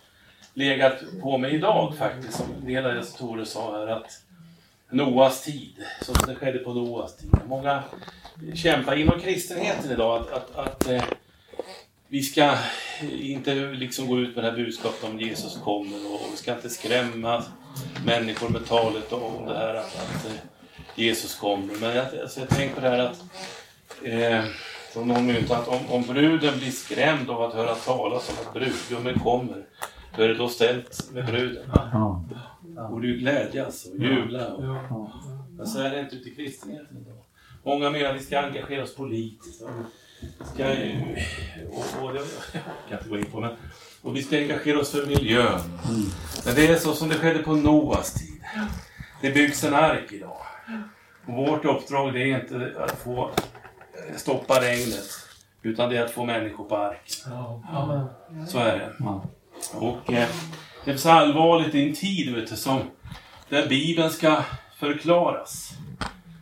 legat 0.59 1.03
på 1.23 1.39
mig 1.39 1.55
idag 1.55 1.95
faktiskt. 1.99 2.37
Som 2.37 2.47
en 2.61 2.67
del 2.67 2.87
av 2.87 2.95
det 2.95 3.05
som 3.05 3.19
Tore 3.19 3.47
sa 3.47 3.79
här, 3.79 3.87
att 3.87 4.23
Noas 4.91 5.43
tid, 5.45 5.85
som 6.03 6.15
det 6.27 6.35
skedde 6.35 6.59
på 6.59 6.75
Noas 6.75 7.17
tid. 7.17 7.31
Många 7.49 7.83
kämpar 8.55 8.97
inom 8.97 9.21
kristenheten 9.21 9.91
idag 9.91 10.21
att, 10.21 10.33
att, 10.33 10.57
att 10.57 10.89
eh, 10.89 11.05
vi 12.09 12.23
ska 12.23 12.55
inte 13.21 13.55
liksom 13.55 14.07
gå 14.07 14.19
ut 14.19 14.35
med 14.35 14.45
det 14.45 14.51
här 14.51 14.57
budskapet 14.57 15.05
om 15.05 15.21
Jesus 15.21 15.61
kommer 15.65 16.15
och 16.15 16.21
vi 16.33 16.37
ska 16.37 16.55
inte 16.55 16.71
skrämma 16.71 17.45
människor 18.07 18.49
med 18.49 18.67
talet 18.67 19.13
om 19.13 19.47
det 19.47 19.59
här 19.59 19.75
att, 19.75 19.97
att 19.97 20.27
eh, 20.27 20.33
Jesus 20.95 21.35
kommer. 21.35 21.75
Men 21.81 21.97
jag, 21.97 22.07
alltså, 22.23 22.41
jag 22.41 22.49
tänker 22.49 22.75
på 22.75 22.81
det 22.81 22.89
här 22.89 22.99
att 22.99 23.25
eh, 24.03 24.45
som 24.93 25.09
någon 25.09 25.27
myntat, 25.27 25.69
om, 25.69 25.91
om 25.91 26.03
bruden 26.03 26.59
blir 26.59 26.71
skrämd 26.71 27.31
av 27.31 27.43
att 27.43 27.55
höra 27.55 27.75
talas 27.75 28.29
om 28.29 28.35
att 28.47 28.55
brudgummen 28.55 29.19
kommer, 29.19 29.65
hur 30.13 30.25
är 30.25 30.29
det 30.29 30.35
då 30.35 30.49
ställt 30.49 31.11
med 31.13 31.27
bruden? 31.27 31.71
Borde 32.91 33.07
ju 33.07 33.17
glädjas 33.17 33.87
och 33.87 33.99
jubla. 33.99 34.47
Och, 34.55 34.65
men 35.57 35.67
så 35.67 35.81
är 35.81 35.91
det 35.91 36.01
inte 36.01 36.17
ute 36.17 36.29
i 36.29 36.35
kristenheten 36.35 36.97
idag. 36.97 37.17
Många 37.65 37.91
menar 37.91 38.11
att 38.11 38.17
vi 38.17 38.21
ska 38.25 38.39
engagera 38.41 38.83
oss 38.83 38.97
politiskt. 38.97 39.63
Och, 39.63 39.69
ska, 40.47 40.65
och, 41.71 42.05
och, 42.05 42.13
det, 42.13 42.21
jag 42.53 42.63
kan 42.89 42.99
inte 42.99 43.09
gå 43.09 43.19
in 43.19 43.25
på 43.25 43.41
men 43.41 43.51
och 44.03 44.17
vi 44.17 44.23
ska 44.23 44.37
engagera 44.37 44.79
oss 44.81 44.91
för 44.91 45.07
miljön. 45.07 45.61
Men 46.45 46.55
det 46.55 46.67
är 46.67 46.77
så 46.77 46.93
som 46.93 47.09
det 47.09 47.15
skedde 47.15 47.39
på 47.39 47.55
Noas 47.55 48.15
tid. 48.15 48.43
Det 49.23 49.31
byggs 49.31 49.65
en 49.65 49.75
ark 49.75 50.13
idag. 50.13 50.37
Och 51.27 51.35
vårt 51.35 51.65
uppdrag 51.65 52.13
det 52.13 52.21
är 52.23 52.43
inte 52.43 52.73
att 52.79 52.99
få 52.99 53.31
stoppa 54.17 54.61
regnet, 54.61 55.09
utan 55.63 55.91
det 55.91 55.97
är 55.97 56.05
att 56.05 56.11
få 56.11 56.25
människor 56.25 56.65
på 56.65 56.77
arken. 56.77 57.33
Så 58.47 58.59
är 58.59 58.79
det. 58.79 58.93
Och 59.75 60.13
eh, 60.13 60.29
det 60.85 60.91
är 60.91 60.97
så 60.97 61.11
allvarligt 61.11 61.75
i 61.75 61.89
en 61.89 61.95
tid 61.95 62.35
vet 62.35 62.51
du, 62.51 62.57
som 62.57 62.81
där 63.49 63.69
Bibeln 63.69 64.11
ska 64.11 64.37
förklaras. 64.79 65.73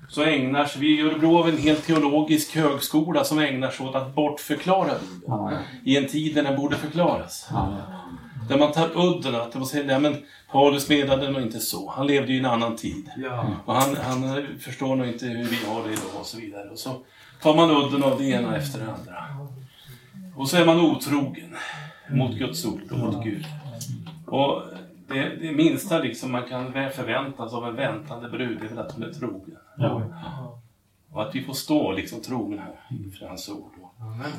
Så 0.08 0.22
ägnar 0.22 0.64
sig, 0.64 0.80
vi 0.80 0.98
i 0.98 1.02
Örebro 1.02 1.36
har 1.42 1.48
en 1.48 1.58
helt 1.58 1.86
teologisk 1.86 2.56
högskola 2.56 3.24
som 3.24 3.38
ägnar 3.38 3.70
sig 3.70 3.86
åt 3.86 3.94
att 3.94 4.14
bortförklara 4.14 4.90
Bibeln. 5.00 5.58
I 5.84 5.96
en 5.96 6.06
tid 6.08 6.36
när 6.36 6.42
den 6.42 6.56
borde 6.56 6.76
förklaras. 6.76 7.48
Där 8.48 8.58
man 8.58 8.72
tar 8.72 8.90
udden 8.98 9.34
att 9.34 9.54
man 9.54 9.66
säger, 9.66 9.84
nej 9.84 10.00
men 10.00 10.16
Paulus 10.52 10.88
menade 10.88 11.30
nog 11.30 11.42
inte 11.42 11.60
så. 11.60 11.90
Han 11.90 12.06
levde 12.06 12.32
ju 12.32 12.36
i 12.36 12.40
en 12.40 12.46
annan 12.46 12.76
tid. 12.76 13.10
Och 13.64 13.74
han, 13.74 13.96
han 13.96 14.46
förstår 14.60 14.96
nog 14.96 15.06
inte 15.06 15.26
hur 15.26 15.44
vi 15.44 15.66
har 15.66 15.82
det 15.84 15.92
idag 15.92 16.20
och 16.20 16.26
så 16.26 16.36
vidare. 16.40 16.70
Och 16.70 16.78
så 16.78 16.96
tar 17.42 17.54
man 17.54 17.70
udden 17.70 18.02
av 18.02 18.18
det 18.18 18.24
ena 18.24 18.56
efter 18.56 18.78
det 18.78 18.84
andra. 18.92 19.24
Och 20.36 20.48
så 20.48 20.56
är 20.56 20.66
man 20.66 20.80
otrogen. 20.80 21.56
Mot 22.10 22.38
Guds 22.38 22.64
ord 22.64 22.80
och 22.90 22.98
mot 22.98 23.24
Gud. 23.24 23.44
Och 24.26 24.62
det, 25.08 25.36
det 25.36 25.52
minsta 25.52 25.98
liksom 25.98 26.32
man 26.32 26.48
kan 26.48 26.72
förvänta 26.72 27.48
sig 27.48 27.56
av 27.56 27.66
en 27.66 27.76
väntande 27.76 28.28
brud 28.28 28.62
är 28.62 28.68
väl 28.68 28.78
att 28.78 28.92
hon 28.92 29.02
är 29.02 29.12
trogen. 29.12 29.56
Och 31.10 31.22
att 31.22 31.34
vi 31.34 31.42
får 31.42 31.52
stå 31.52 31.92
liksom 31.92 32.22
trogna 32.22 32.66
inför 32.90 33.26
hans 33.26 33.48
ord 33.48 33.72
och 33.80 33.94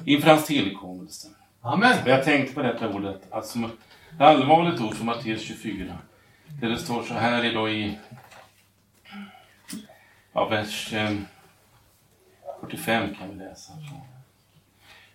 inför 0.06 0.30
hans 0.30 0.46
tillkommelse. 0.46 1.28
Amen. 1.62 1.98
Och 2.04 2.10
jag 2.10 2.24
tänkte 2.24 2.54
på 2.54 2.62
detta 2.62 2.90
ordet, 2.90 3.22
alltså 3.32 3.60
ett 3.60 4.22
allvarligt 4.22 4.82
ord 4.82 4.94
från 4.94 5.06
Matteus 5.06 5.42
24. 5.42 5.98
Där 6.62 6.70
det 6.70 6.78
står 6.78 7.04
så 7.04 7.14
här 7.14 7.46
i, 7.46 7.54
då 7.54 7.70
i 7.70 7.98
ja, 10.34 10.48
vers 10.50 10.94
eh, 10.94 11.12
45 12.62 13.16
kan 13.16 13.30
vi 13.30 13.36
läsa. 13.36 13.74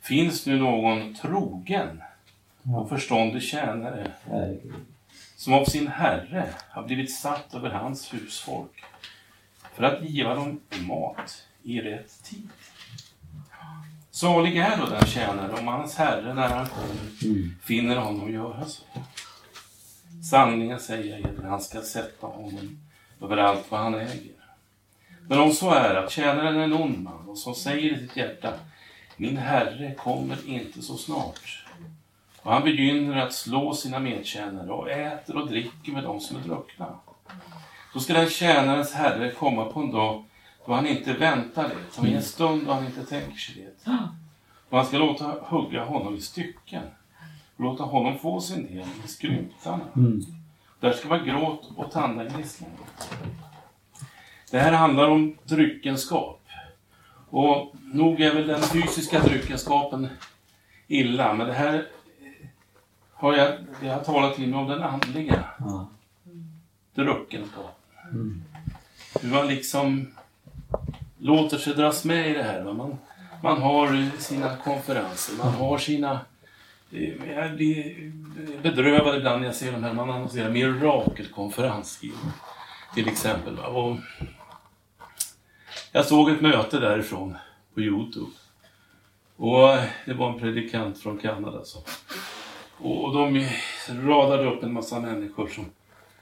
Finns 0.00 0.47
nu 0.47 0.59
någon 0.59 1.14
trogen 1.14 2.02
och 2.62 2.88
förståndig 2.88 3.42
tjänare 3.42 4.12
som 5.37 5.52
av 5.52 5.64
sin 5.64 5.88
herre 5.88 6.49
har 6.71 6.83
blivit 6.83 7.14
satt 7.14 7.54
över 7.54 7.71
hans 7.71 8.14
husfolk 8.14 8.85
för 9.75 9.83
att 9.83 10.02
giva 10.04 10.35
dem 10.35 10.61
mat 10.81 11.47
i 11.62 11.81
rätt 11.81 12.25
tid. 12.25 12.49
Salig 14.11 14.57
är 14.57 14.76
då 14.76 14.87
den 14.87 15.07
tjänare 15.07 15.52
om 15.52 15.69
hans 15.69 15.97
herre 15.97 16.35
när 16.35 16.49
han 16.49 16.66
kommer 16.66 17.62
finner 17.62 17.97
honom 17.97 18.33
göra 18.33 18.64
så. 18.66 18.83
Sanningen 20.31 20.81
säger 20.81 21.11
jag 21.11 21.21
er, 21.21 21.49
han 21.49 21.61
ska 21.61 21.81
sätta 21.81 22.26
honom 22.26 22.78
över 23.23 23.37
allt 23.37 23.71
vad 23.71 23.81
han 23.81 23.95
äger. 23.95 24.33
Men 25.28 25.40
om 25.40 25.52
så 25.52 25.71
är 25.71 25.95
att 25.95 26.11
tjänaren 26.11 26.57
är 26.57 26.64
en 26.64 26.73
ond 26.73 27.02
man 27.02 27.28
och 27.28 27.38
som 27.38 27.54
säger 27.54 27.92
i 27.92 27.99
sitt 27.99 28.16
hjärta 28.16 28.54
min 29.16 29.37
herre 29.37 29.95
kommer 29.95 30.49
inte 30.49 30.83
så 30.83 30.97
snart. 30.97 31.62
Och 32.42 32.52
han 32.52 32.62
begynner 32.62 33.16
att 33.16 33.32
slå 33.32 33.75
sina 33.75 33.99
medtjänare 33.99 34.70
och 34.70 34.90
äter 34.90 35.37
och 35.37 35.49
dricker 35.49 35.92
med 35.92 36.04
dem 36.04 36.20
som 36.20 36.37
är 36.37 36.40
druckna. 36.40 36.87
Då 37.94 38.00
ska 38.00 38.12
den 38.12 38.30
tjänarens 38.30 38.92
herre 38.92 39.30
komma 39.30 39.64
på 39.64 39.80
en 39.80 39.92
dag 39.92 40.25
då 40.66 40.72
han 40.72 40.87
inte 40.87 41.12
väntar 41.12 41.68
det, 41.68 41.94
som 41.94 42.06
i 42.06 42.14
en 42.14 42.22
stund 42.22 42.66
då 42.66 42.72
han 42.72 42.87
inte 42.87 43.04
tänker 43.04 43.37
sig 43.37 43.54
det. 43.54 43.92
Och 44.68 44.78
han 44.78 44.87
ska 44.87 44.99
låta 44.99 45.25
hugga 45.25 45.84
honom 45.84 46.16
i 46.16 46.20
stycken 46.20 46.82
och 47.56 47.64
låta 47.64 47.84
honom 47.84 48.18
få 48.18 48.40
sin 48.40 48.66
del 48.66 48.87
i 49.04 49.08
skrymtarna. 49.08 49.84
Där 50.80 50.92
ska 50.92 51.08
vara 51.08 51.20
gråt 51.20 51.70
och 51.76 51.90
tandagnisslan. 51.90 52.70
Det 54.50 54.58
här 54.58 54.72
handlar 54.72 55.08
om 55.08 55.37
dryckenskap. 55.44 56.38
Och 57.30 57.75
nog 57.92 58.20
är 58.20 58.34
väl 58.34 58.46
den 58.46 58.62
fysiska 58.62 59.18
dryckenskapen 59.20 60.08
illa, 60.88 61.32
men 61.32 61.46
det 61.46 61.52
här 61.52 61.87
har 63.23 63.37
jag, 63.37 63.55
jag 63.83 63.93
har 63.95 64.05
talat 64.05 64.35
till 64.35 64.49
mig 64.49 64.59
om 64.59 64.69
den 64.69 64.83
andliga 64.83 65.45
dryckenskapen. 66.95 68.45
Hur 69.21 69.31
man 69.31 69.47
liksom 69.47 70.12
låter 71.19 71.59
sig 71.59 71.75
dras 71.75 72.05
med 72.05 72.31
i 72.31 72.35
det 72.35 72.43
här. 72.43 72.64
Man, 72.73 72.99
man 73.43 73.62
har 73.62 74.19
sina 74.21 74.57
konferenser, 74.57 75.35
man 75.45 75.55
har 75.55 75.79
sina... 75.79 76.21
eh, 76.93 77.31
Jag 77.37 77.55
blir 77.57 78.12
bedrövad 78.62 79.17
ibland 79.17 79.41
när 79.41 79.47
jag 79.49 79.55
ser 79.57 79.73
de 79.73 79.85
här, 79.85 79.93
man 79.93 80.11
annonserar 80.11 80.50
mirakelkonferens 80.50 82.00
till 82.95 83.09
exempel. 83.09 83.59
Och 83.59 83.97
jag 85.93 86.07
såg 86.07 86.31
ett 86.31 86.41
möte 86.41 86.81
därifrån 86.81 87.37
på 87.75 87.81
Youtube. 87.81 88.31
Och 89.37 89.76
det 90.07 90.12
var 90.14 90.33
en 90.33 90.38
predikant 90.38 90.99
från 90.99 91.19
Kanada. 91.19 91.64
Så. 91.64 91.79
Och 92.83 93.14
de 93.14 93.47
radade 93.88 94.51
upp 94.51 94.62
en 94.62 94.73
massa 94.73 95.01
människor 95.01 95.49
som, 95.49 95.64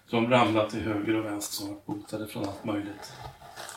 som 0.06 0.30
ramlade 0.30 0.70
till 0.70 0.80
höger 0.80 1.16
och 1.16 1.24
vänster 1.24 1.54
som 1.54 1.68
var 1.68 1.80
botade 1.86 2.26
från 2.26 2.44
allt 2.44 2.64
möjligt. 2.64 3.12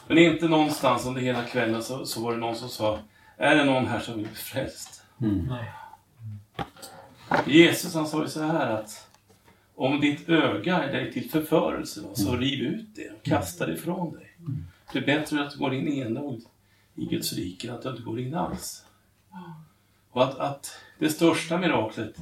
Men 0.08 0.18
inte 0.18 0.48
någonstans 0.48 1.06
under 1.06 1.22
hela 1.22 1.44
kvällen 1.44 1.84
så, 1.84 2.06
så 2.06 2.24
var 2.24 2.32
det 2.32 2.38
någon 2.38 2.56
som 2.56 2.70
sa 2.70 3.00
Är 3.38 3.56
det 3.56 3.66
någon 3.66 3.86
här 3.86 4.00
som 4.00 4.14
vill 4.16 4.26
bli 4.26 4.36
frälst? 4.36 5.04
Jesus 7.46 7.94
han 7.96 8.08
sa 8.08 8.22
ju 8.22 8.28
så 8.28 8.44
här 8.44 8.70
att 8.70 9.08
om 9.76 10.00
ditt 10.00 10.30
öga 10.30 10.84
är 10.84 10.94
dig 10.94 11.14
till 11.14 11.32
förförelse 11.32 12.02
va, 12.02 12.16
så 12.16 12.36
riv 12.36 12.60
ut 12.62 12.96
det 12.96 13.10
och 13.10 13.24
kasta 13.24 13.66
det 13.66 13.74
ifrån 13.74 14.14
dig. 14.14 14.38
Det 14.94 15.00
är 15.00 15.06
bättre 15.06 15.44
att 15.44 15.52
du 15.52 15.58
går 15.58 15.74
in 15.74 15.88
enad 15.88 16.42
i 16.96 17.06
Guds 17.06 17.34
rike 17.34 17.68
än 17.68 17.76
att 17.76 17.82
du 17.82 17.90
inte 17.90 18.02
går 18.02 18.20
in 18.20 18.36
alls. 18.36 18.86
Och 20.12 20.24
att, 20.24 20.40
att 20.40 20.78
det 21.00 21.10
största 21.10 21.58
miraklet 21.58 22.16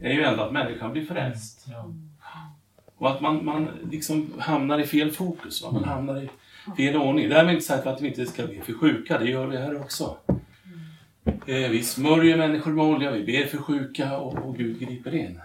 är 0.00 0.12
ju 0.12 0.22
ändå 0.22 0.42
att 0.42 0.52
människan 0.52 0.92
blir 0.92 1.04
frälst. 1.06 1.66
Och 2.96 3.10
att 3.10 3.20
man, 3.20 3.44
man 3.44 3.68
liksom 3.90 4.32
hamnar 4.38 4.78
i 4.78 4.86
fel 4.86 5.10
fokus, 5.10 5.62
va? 5.62 5.70
man 5.72 5.84
hamnar 5.84 6.22
i 6.22 6.28
fel 6.76 6.96
ordning. 6.96 7.28
Därmed 7.28 7.54
inte 7.54 7.66
sagt 7.66 7.86
att 7.86 8.00
vi 8.00 8.08
inte 8.08 8.26
ska 8.26 8.46
be 8.46 8.60
för 8.62 8.72
sjuka, 8.72 9.18
det 9.18 9.30
gör 9.30 9.46
vi 9.46 9.56
här 9.56 9.80
också. 9.80 10.16
Eh, 11.46 11.70
vi 11.70 11.82
smörjer 11.82 12.36
människor 12.36 12.72
med 12.72 12.84
olja, 12.84 13.10
vi 13.10 13.24
ber 13.24 13.46
för 13.46 13.58
sjuka 13.58 14.18
och, 14.18 14.34
och 14.48 14.56
Gud 14.56 14.78
griper 14.80 15.14
in. 15.14 15.40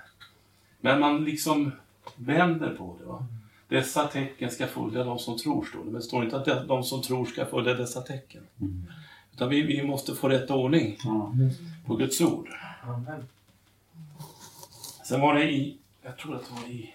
Men 0.82 1.00
man 1.00 1.26
liksom 1.26 1.72
vänder 2.16 2.70
på 2.70 2.96
det. 3.00 3.06
Va? 3.06 3.26
Dessa 3.68 4.08
tecken 4.08 4.52
ska 4.52 4.68
följa 4.68 5.04
de 5.04 5.20
som 5.20 5.38
tror, 5.38 5.66
står 5.66 5.80
det. 5.80 5.86
Men 5.86 5.94
det 5.94 6.02
står 6.02 6.24
inte 6.24 6.38
att 6.38 6.68
de- 6.68 6.84
som 6.84 7.02
tror 7.02 7.26
ska 7.26 7.46
följa 7.46 7.74
dessa 7.74 8.02
tecken. 8.02 8.42
Utan 9.34 9.50
vi, 9.50 9.62
vi 9.62 9.84
måste 9.84 10.16
få 10.16 10.30
rätt 10.30 10.52
ordning 10.52 10.98
på 11.86 11.96
Guds 11.96 12.22
ord. 12.22 12.48
Sen 15.12 15.22
var 15.22 15.34
det 15.34 15.52
i, 15.52 15.78
jag 16.02 16.18
tror 16.18 16.36
att 16.36 16.46
det 16.46 16.54
var 16.54 16.70
i, 16.70 16.94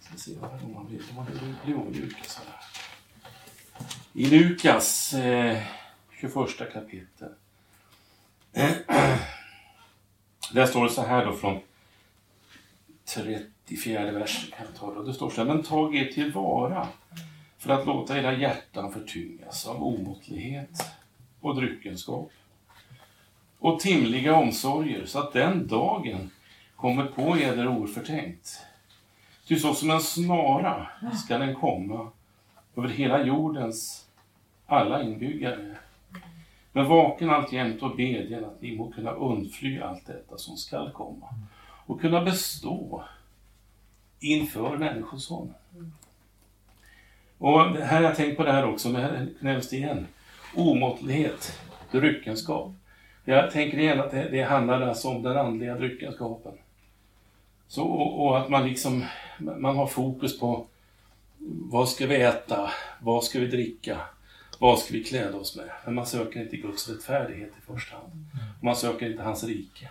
ska 0.00 0.16
se 0.16 0.30
vad 0.40 0.50
det 0.50 0.56
var, 0.74 0.86
det 1.66 1.74
var 1.74 1.84
det 1.90 1.98
Lukas. 1.98 2.40
I 4.12 4.26
Lukas 4.26 5.14
eh, 5.14 5.62
21 6.20 6.34
kapitel. 6.72 7.28
Där 10.52 10.66
står 10.66 10.84
det 10.84 10.90
så 10.90 11.02
här 11.02 11.26
då 11.26 11.32
från 11.32 11.60
34 13.04 14.12
versen 14.12 14.50
kan 14.50 14.66
jag 14.66 14.76
ta 14.76 14.94
då. 14.94 15.02
Det 15.02 15.14
står 15.14 15.30
så 15.30 15.36
här, 15.44 15.54
men 15.54 15.62
tag 15.62 15.96
er 15.96 16.12
tillvara 16.12 16.88
för 17.58 17.70
att 17.70 17.86
låta 17.86 18.18
era 18.18 18.32
hjärtan 18.32 18.92
förtyngas 18.92 19.66
av 19.66 19.82
omåttlighet 19.82 20.86
och 21.40 21.56
dryckenskap 21.56 22.30
och 23.58 23.80
timliga 23.80 24.34
omsorger 24.34 25.06
så 25.06 25.18
att 25.18 25.32
den 25.32 25.66
dagen 25.66 26.30
kommer 26.80 27.04
på 27.04 27.36
eder 27.36 27.68
oförtänkt. 27.68 28.66
Ty 29.46 29.56
så 29.56 29.74
som 29.74 29.90
en 29.90 30.00
snara 30.00 30.86
ska 31.24 31.38
den 31.38 31.54
komma 31.54 32.10
över 32.76 32.88
hela 32.88 33.24
jordens 33.24 34.06
alla 34.66 35.02
inbyggare. 35.02 35.76
Men 36.72 36.88
vaken 36.88 37.30
alltjämt 37.30 37.82
och 37.82 37.96
bedjen 37.96 38.44
att 38.44 38.62
ni 38.62 38.76
må 38.76 38.90
kunna 38.90 39.10
undfly 39.10 39.80
allt 39.80 40.06
detta 40.06 40.38
som 40.38 40.56
skall 40.56 40.92
komma 40.92 41.26
och 41.86 42.00
kunna 42.00 42.24
bestå 42.24 43.04
inför 44.20 44.76
Människosonen. 44.76 45.54
Och 47.38 47.60
här 47.60 47.96
har 47.96 48.02
jag 48.02 48.16
tänkt 48.16 48.36
på 48.36 48.44
det 48.44 48.52
här 48.52 48.64
också, 48.64 48.88
men 48.88 49.02
här 49.02 49.28
nämns 49.40 49.68
det 49.68 49.76
igen. 49.76 50.06
Omåttlighet, 50.54 51.60
dryckenskap. 51.90 52.72
Jag 53.24 53.50
tänker 53.50 53.78
igen 53.78 54.00
att 54.00 54.10
det, 54.10 54.28
det 54.30 54.42
handlar 54.42 54.80
alltså 54.80 55.08
om 55.08 55.22
den 55.22 55.36
andliga 55.36 55.74
dryckenskapen. 55.74 56.52
Så, 57.68 57.84
och, 57.84 58.26
och 58.26 58.38
att 58.38 58.48
man 58.48 58.66
liksom, 58.66 59.04
man 59.38 59.76
har 59.76 59.86
fokus 59.86 60.40
på 60.40 60.66
vad 61.70 61.88
ska 61.88 62.06
vi 62.06 62.16
äta, 62.16 62.70
vad 63.00 63.24
ska 63.24 63.40
vi 63.40 63.46
dricka, 63.46 64.00
vad 64.58 64.78
ska 64.78 64.92
vi 64.92 65.04
kläda 65.04 65.36
oss 65.36 65.56
med? 65.56 65.70
Men 65.84 65.94
man 65.94 66.06
söker 66.06 66.40
inte 66.40 66.56
Guds 66.56 66.88
rättfärdighet 66.88 67.52
i 67.58 67.72
första 67.72 67.96
hand. 67.96 68.26
Man 68.62 68.76
söker 68.76 69.10
inte 69.10 69.22
hans 69.22 69.44
rike. 69.44 69.88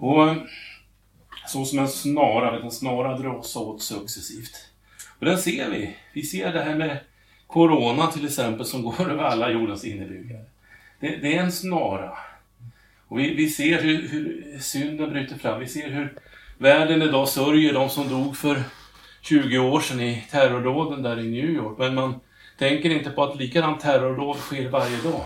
Och 0.00 0.36
så 1.46 1.64
som 1.64 1.78
en 1.78 1.88
snara, 1.88 2.52
vet, 2.52 2.64
en 2.64 2.70
snara 2.70 3.18
dras 3.18 3.56
åt 3.56 3.82
successivt. 3.82 4.70
Och 5.18 5.26
den 5.26 5.38
ser 5.38 5.70
vi. 5.70 5.96
Vi 6.12 6.22
ser 6.22 6.52
det 6.52 6.62
här 6.62 6.74
med 6.74 6.98
Corona 7.46 8.06
till 8.06 8.26
exempel 8.26 8.66
som 8.66 8.82
går 8.82 9.10
över 9.10 9.24
alla 9.24 9.50
jordens 9.50 9.84
innebyggare. 9.84 10.44
Det, 11.00 11.16
det 11.16 11.36
är 11.36 11.42
en 11.42 11.52
snara. 11.52 12.18
Och 13.10 13.18
vi, 13.18 13.34
vi 13.34 13.48
ser 13.48 13.82
hur, 13.82 14.08
hur 14.08 14.58
synden 14.58 15.10
bryter 15.10 15.38
fram. 15.38 15.60
Vi 15.60 15.66
ser 15.66 15.90
hur 15.90 16.18
världen 16.58 17.02
idag 17.02 17.28
sörjer 17.28 17.72
de 17.72 17.88
som 17.88 18.08
dog 18.08 18.36
för 18.36 18.62
20 19.20 19.58
år 19.58 19.80
sedan 19.80 20.00
i 20.00 20.24
terrordåden 20.30 21.02
där 21.02 21.20
i 21.20 21.30
New 21.30 21.50
York. 21.50 21.78
Men 21.78 21.94
man 21.94 22.20
tänker 22.58 22.90
inte 22.90 23.10
på 23.10 23.24
att 23.24 23.36
likadant 23.36 23.80
terrordåd 23.80 24.36
sker 24.36 24.68
varje 24.68 25.02
dag. 25.02 25.24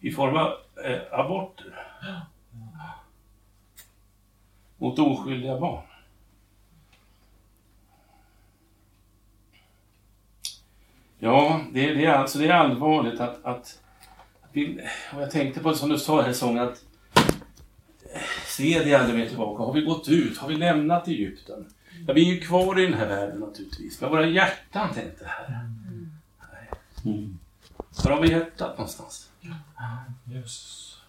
I 0.00 0.10
form 0.10 0.36
av 0.36 0.52
eh, 0.84 1.20
aborter. 1.20 1.86
Mot 4.76 4.98
oskyldiga 4.98 5.60
barn. 5.60 5.82
Ja, 11.18 11.60
det, 11.72 11.94
det, 11.94 12.04
är, 12.04 12.12
alltså, 12.12 12.38
det 12.38 12.46
är 12.46 12.52
allvarligt 12.52 13.20
att, 13.20 13.44
att, 13.44 13.80
att 14.42 14.50
vi, 14.52 14.80
och 15.14 15.22
jag 15.22 15.30
tänkte 15.30 15.60
på 15.60 15.70
det 15.70 15.76
som 15.76 15.88
du 15.88 15.98
sa 15.98 16.22
här 16.22 16.30
i 16.30 16.34
sången 16.34 16.68
att 16.68 16.84
se 18.56 18.78
dig 18.78 18.94
aldrig 18.94 19.18
mer 19.18 19.28
tillbaka. 19.28 19.62
Har 19.62 19.72
vi 19.72 19.80
gått 19.80 20.08
ut? 20.08 20.38
Har 20.38 20.48
vi 20.48 20.56
lämnat 20.56 21.08
Egypten? 21.08 21.66
Ja, 22.06 22.12
vi 22.12 22.30
är 22.30 22.34
ju 22.34 22.40
kvar 22.40 22.80
i 22.80 22.86
den 22.86 22.94
här 22.94 23.06
världen 23.06 23.40
naturligtvis, 23.40 24.00
men 24.00 24.10
våra 24.10 24.26
hjärtan 24.26 24.94
tänkte 24.94 25.26
här. 25.26 25.68
Nej. 26.52 27.28
Var 28.04 28.10
har 28.10 28.22
vi 28.22 28.30
hjärtat 28.30 28.78
någonstans? 28.78 29.30
Jesus. 30.24 31.00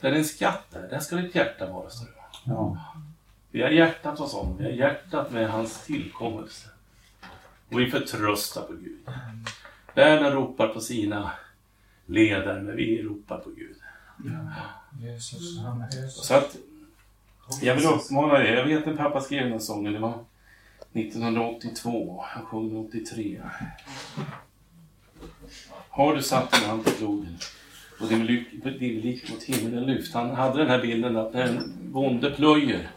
Där 0.00 0.12
är 0.12 0.16
en 0.16 0.24
skatt 0.24 0.66
där, 0.70 0.88
där 0.88 0.98
ska 0.98 1.16
ditt 1.16 1.34
hjärta 1.34 1.72
vara, 1.72 1.90
står 1.90 2.06
det. 2.06 2.12
Ja. 2.44 2.78
Vi 3.50 3.62
har 3.62 3.70
hjärtat 3.70 4.18
hos 4.18 4.32
honom, 4.32 4.56
vi 4.56 4.64
har 4.64 4.70
hjärtat 4.70 5.32
med 5.32 5.50
hans 5.50 5.84
tillkommelse. 5.84 6.68
Och 7.70 7.80
vi 7.80 7.90
förtröstar 7.90 8.62
på 8.62 8.72
Gud. 8.72 9.08
Världen 9.94 10.32
ropar 10.32 10.68
på 10.68 10.80
sina 10.80 11.30
ledare, 12.06 12.62
men 12.62 12.76
vi 12.76 13.02
ropar 13.02 13.38
på 13.38 13.50
Gud. 13.50 13.76
Jesus. 15.02 15.58
Amen. 15.58 15.88
Jesus. 15.92 16.26
Så 16.26 16.34
att, 16.34 16.56
jag 17.62 17.74
vill 17.74 17.86
uppmana 17.86 18.44
er, 18.44 18.56
jag 18.56 18.66
vet 18.66 18.86
när 18.86 18.96
pappa 18.96 19.20
skrev 19.20 19.42
den 19.42 19.52
här 19.52 19.58
sången, 19.58 19.92
det 19.92 19.98
var 19.98 20.24
1982, 20.92 22.24
han 22.26 22.46
sjöng 22.46 22.68
den 22.68 23.02
83. 23.02 23.40
Har 25.88 26.14
du 26.14 26.22
satt 26.22 26.52
din 26.52 26.68
hand 26.68 26.84
på 26.84 26.90
plogen 26.90 27.38
och 28.00 28.08
din 28.08 28.26
blick 29.00 29.30
mot 29.30 29.42
himlen 29.42 29.84
lyft. 29.84 30.14
Han 30.14 30.30
hade 30.30 30.58
den 30.58 30.68
här 30.68 30.82
bilden 30.82 31.16
att 31.16 31.34
när 31.34 31.46
en 31.46 31.72
bonde 31.92 32.30
plöjer 32.30 32.90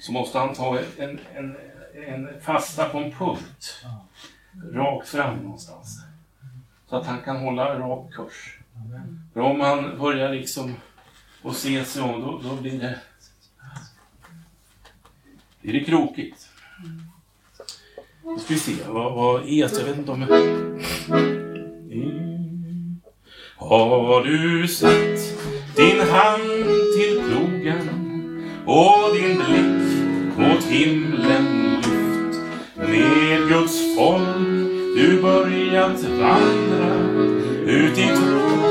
så 0.00 0.12
måste 0.12 0.38
han 0.38 0.54
ta 0.54 0.78
en, 0.98 1.20
en, 1.34 1.56
en 2.06 2.40
fasta 2.40 2.88
på 2.88 2.98
en 2.98 3.12
punkt. 3.12 3.84
Rakt 4.72 5.08
fram 5.08 5.36
någonstans. 5.36 5.98
Så 6.88 6.96
att 6.96 7.06
han 7.06 7.20
kan 7.20 7.36
hålla 7.36 7.78
rak 7.78 8.12
kurs. 8.12 8.58
För 9.32 9.40
om 9.40 9.60
han 9.60 9.98
börjar 9.98 10.32
liksom 10.32 10.74
och 11.42 11.56
se 11.56 11.84
sig 11.84 12.02
om, 12.02 12.20
då, 12.20 12.40
då 12.48 12.56
blir 12.56 12.78
det 12.78 12.98
blir 15.62 15.72
det 15.72 15.84
krokigt. 15.84 16.48
Nu 18.24 18.38
ska 18.38 18.54
vi 18.54 18.60
se, 18.60 18.72
vad, 18.88 19.12
vad 19.14 19.48
är 19.48 19.78
Jag 19.78 19.84
vet 19.84 19.98
inte 19.98 20.10
om 20.10 20.22
jag... 20.22 20.28
Har 23.56 24.24
du 24.24 24.68
satt 24.68 24.92
din 25.76 26.00
hand 26.00 26.64
till 26.96 27.22
plogen 27.28 27.88
och 28.66 29.14
din 29.14 29.36
blick 29.36 30.38
mot 30.38 30.64
himlen 30.64 31.74
lyft 31.76 32.40
med 32.76 33.48
Guds 33.48 33.96
folk? 33.96 34.38
Du 34.96 35.22
börjat 35.22 36.04
vandra 36.04 36.94
ut 37.66 37.98
i 37.98 38.06
tron. 38.06 38.61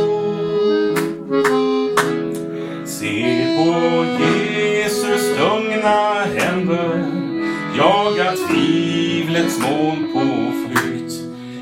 Tvivlets 9.52 9.60
moln 9.60 10.12
på 10.14 10.22
flykt. 10.68 11.14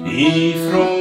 Ifrån 0.05 0.98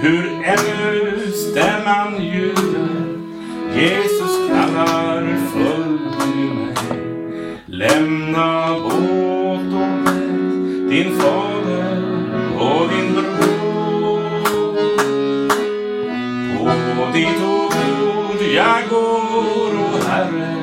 hur 0.00 0.24
ännu 0.44 1.32
stämman 1.32 2.22
ljuder 2.22 3.16
Jesus 3.76 4.48
kallar 4.48 5.36
följ 5.52 6.54
mig. 6.54 6.74
Lämna 7.66 8.74
båt 8.80 9.72
och 9.74 9.90
med 10.04 10.88
din 10.88 11.18
fader 11.18 12.02
och 12.58 12.88
din 12.88 13.12
bror. 13.12 14.20
På 16.96 17.12
ditt 17.12 17.42
ord 17.42 18.42
jag 18.54 18.88
går, 18.90 19.74
o 19.74 20.08
Herre 20.08 20.56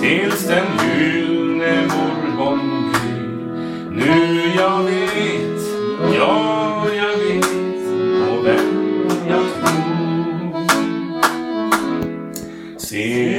tills 0.00 0.46
den 0.46 0.66
gyllne 0.98 1.82
morgon 1.86 2.92
gryr 2.92 3.90
Nu 3.90 4.52
jag 4.56 4.82
vet, 4.82 5.62
jag 6.16 6.61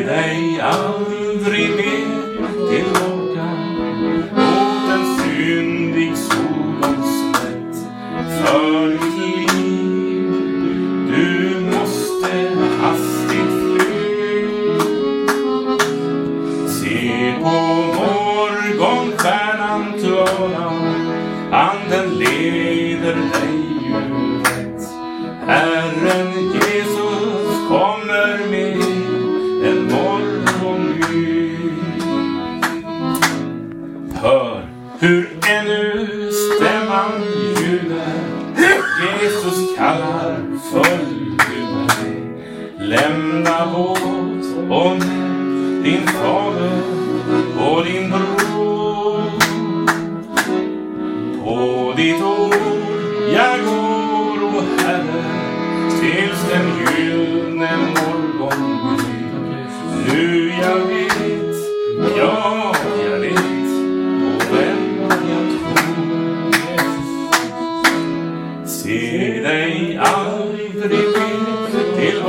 dig 0.05 0.61
aldrig 0.61 1.69
mer 1.75 2.47
tillbaka 2.69 3.47
mot 4.35 4.89
en 4.93 5.05
syndig 5.17 6.17
Sodoms 6.17 7.35
rätt 7.43 7.77
för 8.39 8.87
ditt 8.89 9.53
liv. 9.53 10.31
Du 11.07 11.59
måste 11.61 12.31
hastigt 12.81 13.53
fly. 13.63 14.03
Se 16.67 17.35
på 17.43 17.57
morgonstjärnan 17.95 19.83
klara, 19.99 20.92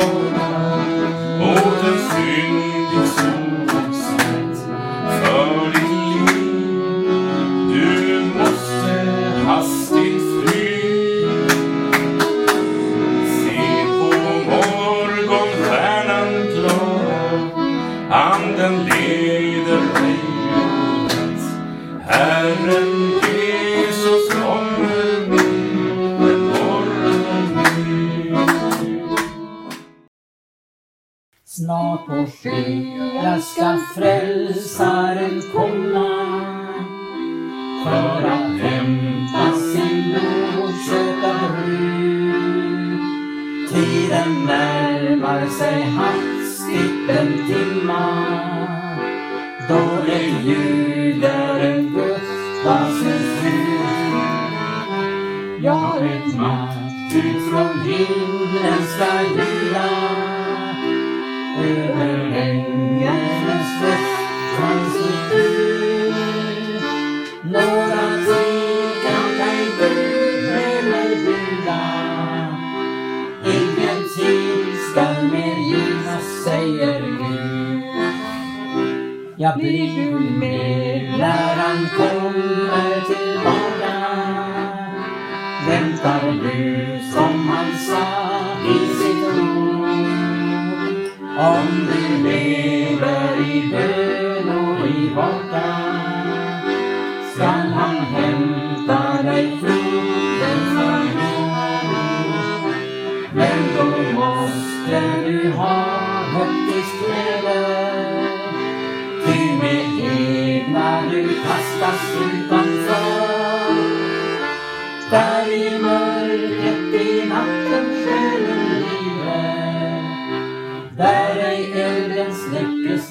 mer 0.06 0.63
gudstjänstens 52.64 53.44
ljud. 53.44 54.24
Ja, 55.64 55.98
ett 56.00 56.36
makt 56.36 57.14
ifrån 57.14 57.80
himlen 57.80 58.82
ska 58.86 59.22
ljuda 59.22 59.88
över 61.64 62.32
ängelns 62.36 63.44
röst 63.46 63.84
sitt 64.92 65.32
ut. 65.38 66.14
Några 67.44 68.04
tvekan 68.24 69.30
ej 69.40 69.66
Gud 69.78 70.44
med 70.54 70.84
mig 70.90 71.10
bjuda. 71.16 71.80
Ingenting 73.44 74.76
skall 74.90 75.22
mer 75.32 75.56
givas, 75.70 76.44
säger 76.44 77.00
Gud. 77.00 77.84
Jag 79.36 79.58
blir 79.58 79.96
du 79.96 80.20
med 80.20 81.18
när 81.18 81.56
han 81.56 81.88
kommer 81.96 82.13
du 86.54 86.98
som 87.12 87.48
han 87.48 87.78
sa 87.78 88.06
i 88.74 88.78
sitt 88.98 89.24
ord? 89.26 89.88
Om 91.38 91.66
du 91.88 92.22
lever 92.22 93.40
i 93.54 93.70
bön 93.70 94.48
och 94.58 94.86
i 94.86 95.14
vaka 95.14 95.72
skall 97.34 97.68
han 97.78 97.96
hämta 97.96 99.22
dig 99.22 99.58
floden 99.60 100.60
Men 103.32 103.58
då 103.76 103.84
måste 104.20 105.00
du 105.26 105.50
ha 105.50 105.84
högtidskläder 106.34 107.94
Ty 109.26 109.38
med 109.62 109.84
egna 110.18 111.02
du 111.10 111.28
kastas 111.28 112.16
ut 112.20 112.43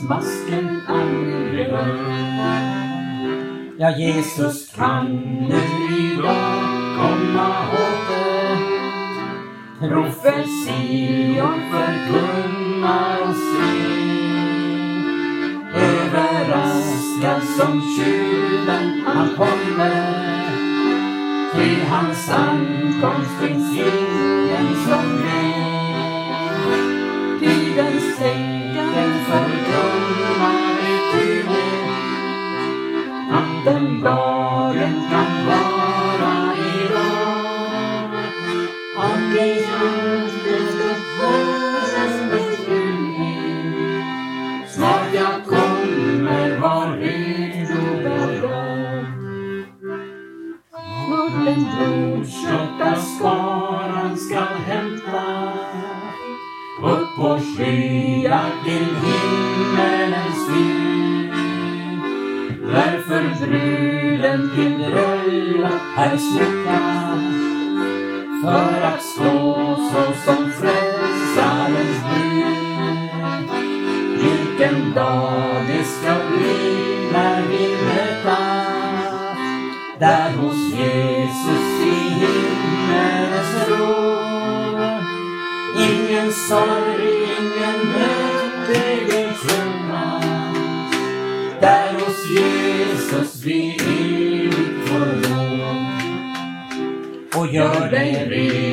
masken 0.09 0.81
aldrig 0.87 1.67
rör. 1.67 2.13
Ja, 3.77 3.97
Jesus 3.97 4.69
kan 4.75 5.05
nu 5.49 5.61
idag 6.13 6.63
komma 6.97 7.65
åter 7.71 8.57
Profetior 9.79 11.53
förkunnar 11.71 13.21
och 13.21 13.35
se 13.35 13.93
Överraskad 15.75 17.41
som 17.57 17.81
tjuven 17.81 19.01
han 19.05 19.29
kommer 19.35 20.23
Till 21.53 21.81
hans 21.89 22.29
ankomst 22.29 23.31
finns 23.41 23.71
ingen 23.71 24.75
som 24.85 25.23
vet. 25.23 25.42
Jesus 92.29 93.43
vi 93.45 93.75
evigt 93.75 94.89
får. 94.89 95.23
Och 97.39 97.47
gör 97.47 97.91
dig 97.91 98.27
ren. 98.29 98.72